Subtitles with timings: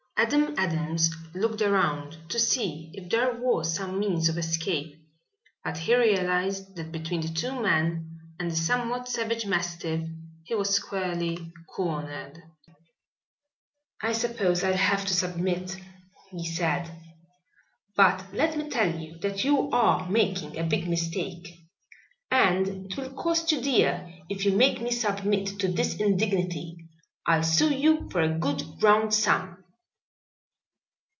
[0.17, 4.95] Adam Adams looked around to see if there was some means of escape.
[5.63, 10.07] But he realized that between the two men and the somewhat savage mastiff
[10.43, 12.39] he was squarely cornered.
[13.99, 15.75] "I suppose I'll have to submit,"
[16.29, 16.87] he said.
[17.95, 21.47] "But let me tell you that you are making a big mistake
[22.29, 26.77] and it will cost you dear if you make me submit to this indignity.
[27.25, 29.57] I'll sue you for a good round sum."